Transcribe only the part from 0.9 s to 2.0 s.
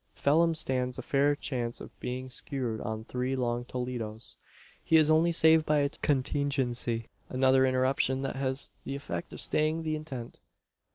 a fair chance of